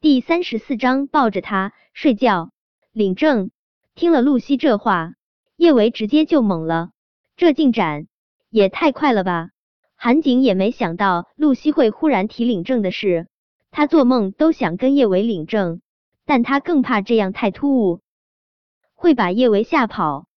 [0.00, 2.52] 第三十四章抱着他睡觉。
[2.92, 3.50] 领证。
[3.96, 5.14] 听了露西这话，
[5.56, 6.90] 叶维直接就懵了，
[7.36, 8.06] 这进展
[8.48, 9.50] 也太快了吧！
[9.96, 13.26] 韩景也没想到露西会忽然提领证的事，
[13.72, 15.80] 他做梦都想跟叶维领证，
[16.24, 18.00] 但他更怕这样太突兀，
[18.94, 20.28] 会把叶维吓跑。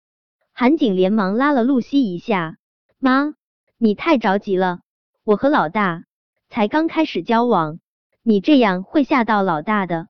[0.54, 2.58] 韩景连忙拉了露西一下
[2.98, 3.36] ：“妈，
[3.78, 4.80] 你太着急了，
[5.24, 6.06] 我和老大
[6.50, 7.80] 才刚开始交往，
[8.24, 10.08] 你这样会吓到老大的。”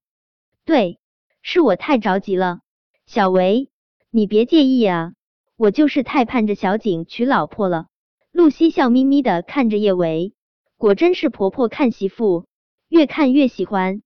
[0.64, 0.98] 对，
[1.42, 2.60] 是我太着急了。
[3.06, 3.70] 小维，
[4.10, 5.14] 你别介意啊，
[5.56, 7.86] 我就是太盼着小景娶老婆了。
[8.30, 10.34] 露西笑眯眯的看着叶维，
[10.78, 12.46] 果真是婆婆看媳妇，
[12.88, 14.02] 越看越喜欢。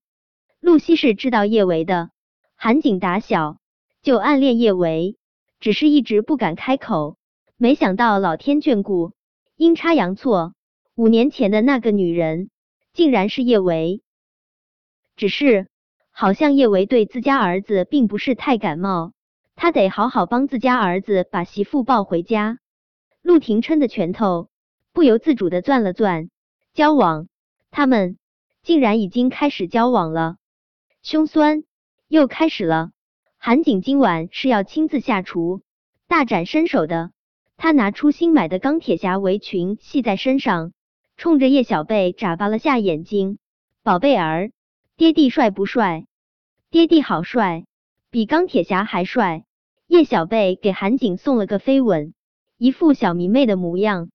[0.59, 2.09] 露西是知道叶维的，
[2.55, 3.59] 韩景打小
[4.01, 5.17] 就暗恋叶维，
[5.59, 7.17] 只是一直不敢开口。
[7.55, 9.13] 没想到老天眷顾，
[9.55, 10.53] 阴差阳错，
[10.95, 12.49] 五年前的那个女人
[12.97, 14.01] 竟然是叶维。
[15.15, 15.67] 只是。
[16.19, 19.11] 好像叶维对自家儿子并不是太感冒，
[19.55, 22.57] 他得好好帮自家儿子把媳妇抱回家。
[23.21, 24.49] 陆廷琛的拳头
[24.93, 26.31] 不由自主的攥了攥。
[26.73, 27.27] 交往，
[27.69, 28.17] 他们
[28.63, 30.37] 竟然已经开始交往了，
[31.03, 31.65] 胸酸
[32.07, 32.89] 又开始了。
[33.37, 35.61] 韩景今晚是要亲自下厨，
[36.07, 37.11] 大展身手的。
[37.57, 40.71] 他拿出新买的钢铁侠围裙系在身上，
[41.17, 43.39] 冲着叶小贝眨巴了下眼睛
[43.81, 44.51] ：“宝贝儿，
[44.97, 46.05] 爹地帅不帅？”
[46.69, 47.65] 爹地好帅，
[48.11, 49.43] 比钢铁侠还帅。
[49.87, 52.13] 叶小贝给韩景送了个飞吻，
[52.55, 54.11] 一副小迷妹的模样。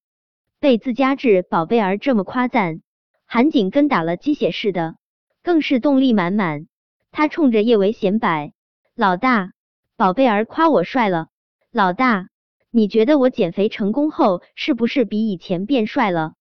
[0.60, 2.82] 被自家智宝贝儿这么夸赞，
[3.26, 4.94] 韩景跟打了鸡血似的，
[5.42, 6.68] 更是动力满满。
[7.10, 8.52] 他冲着叶维显摆
[8.94, 9.50] ：“老大，
[9.96, 11.26] 宝贝儿夸我帅了。
[11.72, 12.28] 老大，
[12.70, 16.34] 你觉得我减肥成功后是不是比以前变帅了？”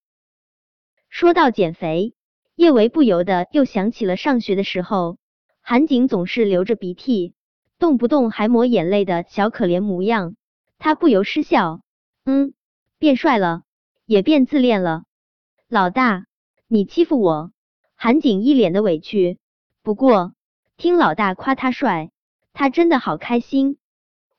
[1.11, 2.13] 说到减肥，
[2.55, 5.17] 叶维不由得又想起了上学的时候。
[5.59, 7.35] 韩景总是流着鼻涕，
[7.77, 10.37] 动不动还抹眼泪的小可怜模样，
[10.79, 11.81] 他不由失笑。
[12.23, 12.53] 嗯，
[12.97, 13.63] 变帅了，
[14.05, 15.03] 也变自恋了。
[15.67, 16.27] 老大，
[16.67, 17.51] 你欺负我！
[17.95, 19.37] 韩景一脸的委屈。
[19.83, 20.33] 不过
[20.77, 22.09] 听老大夸他帅，
[22.53, 23.77] 他真的好开心。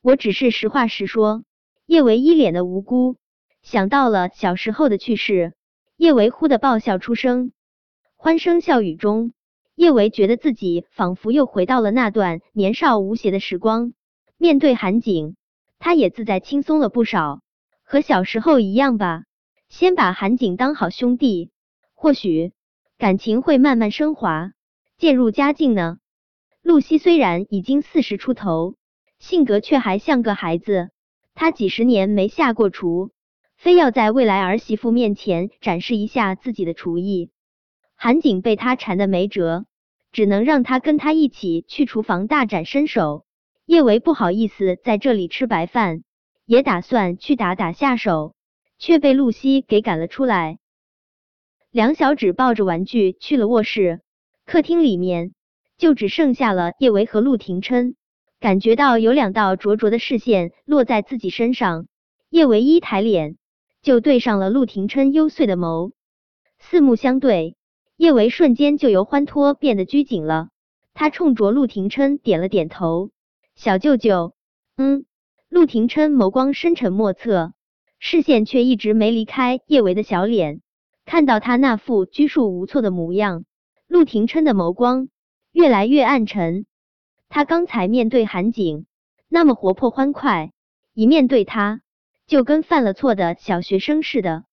[0.00, 1.44] 我只是实话实说。
[1.84, 3.16] 叶维一脸的无辜，
[3.60, 5.52] 想到了小时候的趣事，
[6.02, 7.52] 叶维忽的爆笑出声，
[8.16, 9.32] 欢声笑语中。
[9.76, 13.92] 叶维觉得自己仿佛又回到了那段年少无邪的时光，
[14.36, 15.36] 面对韩景，
[15.78, 17.42] 他也自在轻松了不少，
[17.84, 19.22] 和小时候一样吧。
[19.68, 21.52] 先把韩景当好兄弟，
[21.94, 22.52] 或许
[22.98, 24.50] 感情会慢慢升华，
[24.98, 25.98] 渐入佳境呢。
[26.62, 28.74] 露西虽然已经四十出头，
[29.20, 30.90] 性格却还像个孩子。
[31.32, 33.12] 她几十年没下过厨，
[33.62, 37.30] 非要在未来儿媳妇面前展示一下自己的厨艺。
[37.94, 39.66] 韩景被他缠的没辙。
[40.12, 43.24] 只能让他跟他一起去厨房大展身手。
[43.64, 46.02] 叶维不好意思在这里吃白饭，
[46.44, 48.34] 也打算去打打下手，
[48.78, 50.58] 却被露西给赶了出来。
[51.70, 54.02] 梁小芷抱着玩具去了卧室，
[54.44, 55.32] 客厅里面
[55.78, 57.96] 就只剩下了叶维和陆廷琛。
[58.38, 61.86] 感觉到有两道灼灼的视线落在自己身上，
[62.28, 63.38] 叶维一抬脸
[63.82, 65.90] 就对上了陆廷琛幽邃的眸，
[66.60, 67.56] 四目相对。
[67.96, 70.50] 叶维瞬间就由欢脱变得拘谨了，
[70.94, 73.10] 他冲着陆廷琛点了点头。
[73.56, 74.34] 小舅舅，
[74.76, 75.04] 嗯。
[75.48, 77.52] 陆廷琛眸光深沉莫测，
[77.98, 80.62] 视线却一直没离开叶维的小脸。
[81.04, 83.44] 看到他那副拘束无措的模样，
[83.86, 85.08] 陆廷琛的眸光
[85.50, 86.64] 越来越暗沉。
[87.28, 88.86] 他刚才面对韩景
[89.28, 90.52] 那么活泼欢快，
[90.94, 91.82] 一面对他
[92.26, 94.44] 就跟犯了错的小学生似的。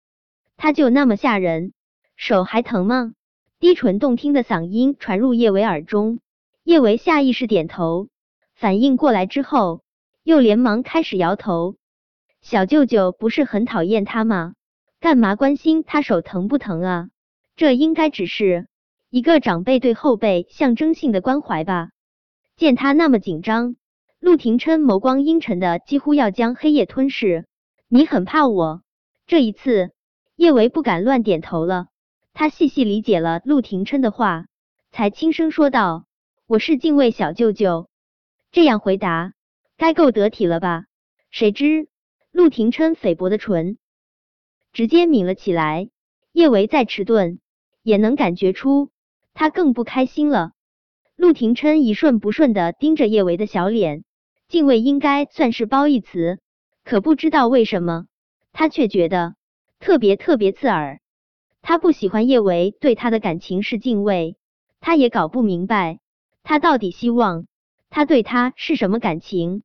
[0.58, 1.74] 他就那么吓人，
[2.16, 3.14] 手还疼吗？
[3.60, 6.20] 低沉动听的嗓音传入叶维耳中，
[6.64, 8.08] 叶维下意识点头，
[8.56, 9.82] 反应过来之后，
[10.24, 11.76] 又连忙开始摇头。
[12.42, 14.54] 小舅舅不是很讨厌他吗？
[15.02, 17.10] 干嘛关心他手疼不疼啊？
[17.58, 18.68] 这应该只是
[19.10, 21.90] 一个长辈对后辈象征性的关怀吧。
[22.56, 23.76] 见他那么紧张，
[24.22, 27.46] 陆廷琛眸光阴沉的几乎要将黑夜吞噬。
[27.92, 28.84] 你很怕我？
[29.26, 29.90] 这一次，
[30.36, 31.88] 叶维不敢乱点头了。
[32.36, 34.46] 他细细理解了陆廷琛的话，
[34.92, 36.06] 才轻声说道
[36.46, 37.90] ：“我是敬畏小舅舅。”
[38.54, 39.34] 这样回答
[39.76, 40.86] 该够得体了吧？
[41.32, 41.88] 谁知
[42.32, 43.80] 陆廷琛菲薄的唇
[44.72, 45.90] 直接抿了起来。
[46.32, 47.40] 叶维再迟钝，
[47.82, 48.92] 也能感觉出
[49.34, 50.52] 他更不开心了。
[51.16, 54.04] 陆廷琛一顺不顺的盯着叶维的小脸，
[54.48, 56.40] 敬畏应该算是褒义词，
[56.90, 58.08] 可不知道为什么，
[58.52, 59.36] 他却觉得
[59.80, 61.00] 特别特别刺耳。
[61.62, 64.38] 他不喜欢叶维对他的感情是敬畏，
[64.80, 66.00] 他也搞不明白，
[66.42, 67.46] 他到底希望
[67.92, 69.62] 他对他是什么感情。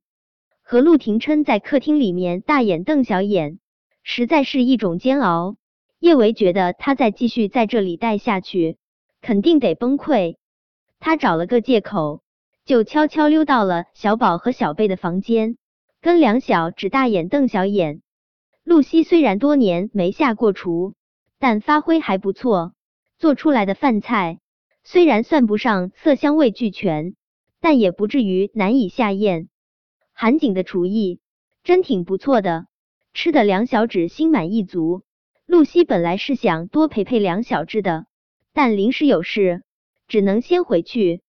[0.61, 3.57] 和陆廷琛在客厅里面大眼瞪小眼，
[4.03, 5.55] 实在是一种煎熬。
[5.97, 8.77] 叶维觉得他再继续在这里待下去，
[9.21, 10.35] 肯定得崩溃。
[10.99, 12.21] 他找了个借口，
[12.65, 15.57] 就悄悄溜到了小宝和小贝的房间，
[16.05, 18.03] 跟两小只大眼瞪小眼。
[18.63, 20.93] 露西虽然多年没下过厨，
[21.39, 22.73] 但发挥还不错，
[23.17, 24.39] 做出来的饭菜
[24.83, 27.15] 虽然算不上色香味俱全，
[27.59, 29.49] 但也不至于难以下咽。
[30.13, 31.21] 韩景的厨艺
[31.63, 32.67] 真挺不错的，
[33.15, 35.01] 吃的梁小芷心满意足。
[35.47, 38.05] 露西本来是想多陪陪梁小芷的，
[38.53, 39.63] 但临时有事，
[40.07, 41.23] 只能先回去。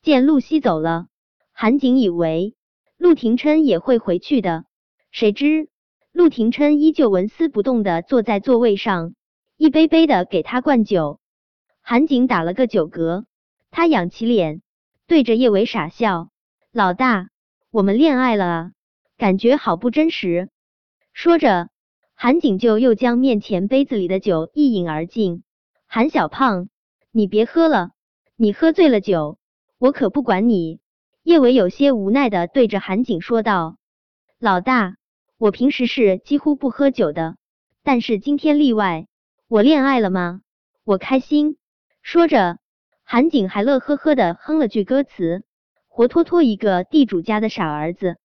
[0.00, 1.08] 见露西走了，
[1.52, 2.54] 韩景以为
[3.02, 4.64] 陆廷琛也会回去的，
[5.10, 5.68] 谁知
[6.12, 9.16] 陆廷琛依旧纹丝不动的坐在座位上，
[9.56, 11.18] 一杯杯的给他灌酒。
[11.80, 13.24] 韩景打了个酒嗝，
[13.72, 14.62] 他仰起脸，
[15.08, 16.30] 对着叶伟傻笑
[16.70, 17.30] ：“老大。”
[17.72, 18.72] 我们恋爱了啊，
[19.18, 20.48] 感觉好不真实。
[21.12, 21.70] 说着，
[22.14, 25.42] 韩景就又将面前杯子里的酒一饮而尽。
[25.88, 26.68] 韩小胖，
[27.10, 27.90] 你别喝了，
[28.36, 29.40] 你喝醉了酒，
[29.78, 30.78] 我可不管你。
[31.22, 33.76] 叶伟有些无奈的对着韩景说道
[34.40, 34.96] ：“老大，
[35.38, 37.36] 我平时是几乎不喝酒的，
[37.84, 39.06] 但是今天例外。
[39.46, 40.40] 我恋爱了吗？
[40.82, 41.58] 我开心。”
[42.02, 42.58] 说着，
[43.04, 45.44] 韩景还乐呵呵的哼了句歌词。
[45.86, 48.16] 活脱脱一个地主家的傻儿子。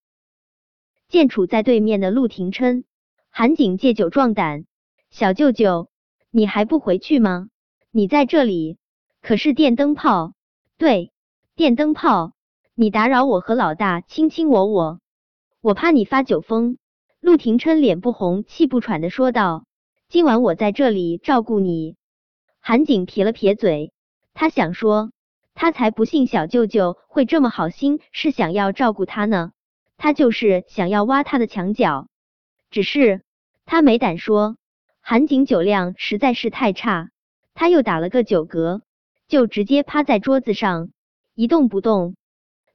[1.09, 2.85] 见处在对面的陆廷琛，
[3.29, 4.65] 韩景借酒壮胆
[5.11, 5.89] ：“小舅舅，
[6.31, 7.49] 你还不回去吗？
[7.91, 8.77] 你在这里
[9.21, 10.33] 可是电灯泡，
[10.77, 11.11] 对，
[11.55, 12.31] 电灯泡，
[12.79, 14.99] 你打扰我和老大卿卿我我，
[15.61, 16.77] 我怕你发酒疯。”
[17.19, 19.65] 陆廷琛脸不红气不喘的说道
[20.09, 21.95] ：“今晚我在这里照顾你。”
[22.61, 23.93] 韩景撇了撇嘴，
[24.35, 25.09] 他想说。
[25.55, 29.53] 他才不信小舅舅会这么好心，是想要照顾他呢。
[29.97, 32.07] 他就是想要挖他的墙角，
[32.69, 33.23] 只是
[33.65, 34.55] 他没胆说。
[35.01, 37.09] 韩景酒量实在是太差，
[37.55, 38.81] 他又打了个酒嗝，
[39.27, 40.91] 就直接趴在桌子上
[41.33, 42.13] 一动不动。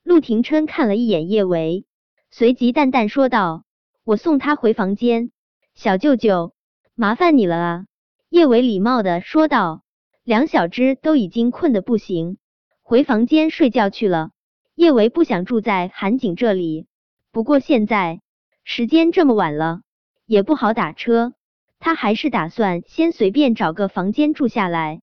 [0.02, 1.84] 陆廷琛看了一眼叶维，
[2.30, 3.64] 随即淡淡说道
[4.04, 5.30] ：“我送他回房间。”
[5.74, 6.52] 小舅舅，
[6.94, 7.86] 麻烦你了啊！
[8.28, 9.82] 叶维礼貌的说道。
[10.24, 12.38] 两小只都已经困得不行。
[12.82, 14.30] 回房间睡觉去了。
[14.76, 16.86] 叶维不想住在韩景这里，
[17.32, 18.20] 不过现在
[18.62, 19.80] 时间这么晚了，
[20.24, 21.32] 也不好打车，
[21.80, 25.00] 他还是打算先随便找个房间住下来。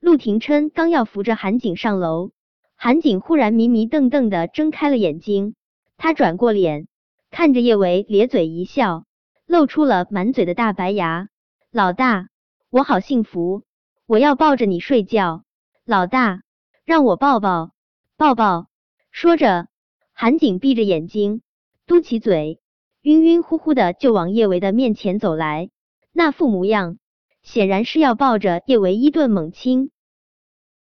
[0.00, 2.32] 陆廷琛刚要扶着韩景上楼，
[2.80, 5.56] 韩景忽然迷迷瞪瞪的睁开了眼睛，
[5.96, 6.86] 他转过脸，
[7.28, 9.04] 看着叶维咧嘴一笑，
[9.46, 11.28] 露出了满嘴的大白牙。
[11.72, 12.28] 老大，
[12.70, 13.64] 我好幸福，
[14.06, 15.42] 我要抱着你睡觉，
[15.84, 16.42] 老大。
[16.84, 17.72] 让我抱抱
[18.16, 18.68] 抱抱！
[19.10, 19.66] 说着，
[20.12, 21.42] 韩景闭着眼睛，
[21.84, 22.60] 嘟起嘴，
[23.02, 25.68] 晕晕乎乎的就往叶维的面前走来，
[26.12, 26.96] 那副模样，
[27.42, 29.90] 显然是要抱着叶维一顿猛亲。